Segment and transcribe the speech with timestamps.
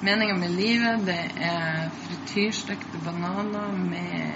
[0.00, 4.27] Meninga med livet, det er frityrstekte bananer med